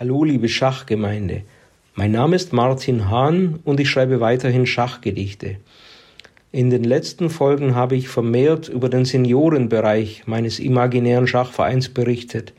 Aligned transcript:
Hallo 0.00 0.22
liebe 0.22 0.48
Schachgemeinde. 0.48 1.42
Mein 1.96 2.12
Name 2.12 2.36
ist 2.36 2.52
Martin 2.52 3.10
Hahn 3.10 3.58
und 3.64 3.80
ich 3.80 3.90
schreibe 3.90 4.20
weiterhin 4.20 4.64
Schachgedichte. 4.64 5.56
In 6.52 6.70
den 6.70 6.84
letzten 6.84 7.30
Folgen 7.30 7.74
habe 7.74 7.96
ich 7.96 8.06
vermehrt 8.06 8.68
über 8.68 8.90
den 8.90 9.04
Seniorenbereich 9.04 10.22
meines 10.26 10.60
imaginären 10.60 11.26
Schachvereins 11.26 11.88
berichtet. 11.88 12.52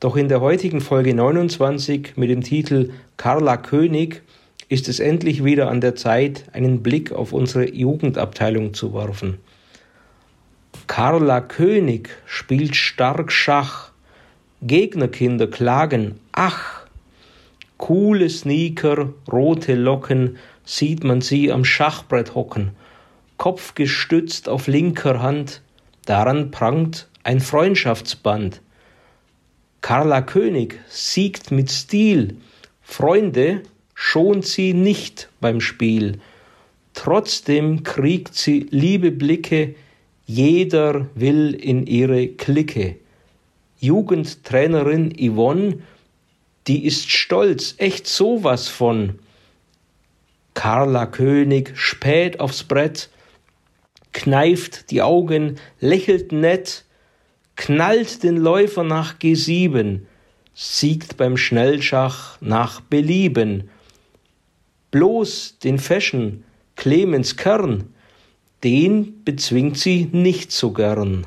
Doch 0.00 0.16
in 0.16 0.28
der 0.28 0.40
heutigen 0.40 0.80
Folge 0.80 1.12
29 1.12 2.16
mit 2.16 2.30
dem 2.30 2.42
Titel 2.42 2.92
Carla 3.18 3.58
König 3.58 4.22
ist 4.70 4.88
es 4.88 4.98
endlich 4.98 5.44
wieder 5.44 5.68
an 5.68 5.82
der 5.82 5.94
Zeit, 5.94 6.44
einen 6.54 6.82
Blick 6.82 7.12
auf 7.12 7.34
unsere 7.34 7.70
Jugendabteilung 7.70 8.72
zu 8.72 8.94
werfen. 8.94 9.36
Carla 10.86 11.42
König 11.42 12.08
spielt 12.24 12.76
stark 12.76 13.30
Schach. 13.30 13.89
Gegnerkinder 14.62 15.46
klagen, 15.46 16.20
ach, 16.32 16.86
coole 17.78 18.28
Sneaker, 18.28 19.14
rote 19.32 19.74
Locken, 19.74 20.36
sieht 20.64 21.02
man 21.02 21.22
sie 21.22 21.50
am 21.50 21.64
Schachbrett 21.64 22.34
hocken, 22.34 22.72
Kopf 23.38 23.74
gestützt 23.74 24.50
auf 24.50 24.66
linker 24.66 25.22
Hand, 25.22 25.62
daran 26.04 26.50
prangt 26.50 27.08
ein 27.22 27.40
Freundschaftsband. 27.40 28.60
Carla 29.80 30.20
König 30.20 30.78
siegt 30.88 31.50
mit 31.50 31.70
Stil, 31.70 32.36
Freunde 32.82 33.62
schont 33.94 34.44
sie 34.44 34.74
nicht 34.74 35.30
beim 35.40 35.62
Spiel, 35.62 36.20
trotzdem 36.92 37.82
kriegt 37.82 38.34
sie 38.34 38.66
liebe 38.70 39.10
Blicke, 39.10 39.74
jeder 40.26 41.06
will 41.14 41.54
in 41.54 41.86
ihre 41.86 42.28
Clique. 42.28 42.96
Jugendtrainerin 43.80 45.14
Yvonne, 45.18 45.78
die 46.66 46.84
ist 46.84 47.10
stolz, 47.10 47.74
echt 47.78 48.06
sowas 48.06 48.68
von. 48.68 49.18
Carla 50.54 51.06
König 51.06 51.72
spät 51.76 52.40
aufs 52.40 52.64
Brett, 52.64 53.08
kneift 54.12 54.90
die 54.90 55.00
Augen, 55.00 55.56
lächelt 55.80 56.30
nett, 56.32 56.84
knallt 57.56 58.22
den 58.22 58.36
Läufer 58.36 58.84
nach 58.84 59.18
G7, 59.18 60.00
siegt 60.54 61.16
beim 61.16 61.38
Schnellschach 61.38 62.38
nach 62.42 62.80
Belieben. 62.82 63.70
Bloß 64.90 65.58
den 65.60 65.78
Fashion 65.78 66.44
Clemens 66.76 67.36
Kern, 67.36 67.94
den 68.62 69.24
bezwingt 69.24 69.78
sie 69.78 70.10
nicht 70.12 70.52
so 70.52 70.72
gern. 70.72 71.26